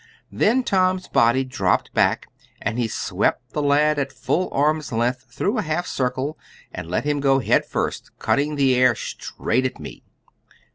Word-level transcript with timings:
Then 0.31 0.63
Tom's 0.63 1.07
body 1.07 1.43
dropped 1.43 1.93
back, 1.93 2.25
and 2.59 2.79
he 2.79 2.87
swept 2.87 3.51
the 3.51 3.61
lad 3.61 3.99
at 3.99 4.11
full 4.11 4.49
arm's 4.51 4.91
length, 4.91 5.27
through 5.31 5.59
a 5.59 5.61
half 5.61 5.85
circle, 5.85 6.39
and 6.73 6.89
let 6.89 7.03
him 7.05 7.19
go 7.19 7.37
head 7.37 7.67
first, 7.67 8.09
cutting 8.17 8.55
the 8.55 8.73
air, 8.73 8.95
straight 8.95 9.63
at 9.67 9.79
me. 9.79 10.01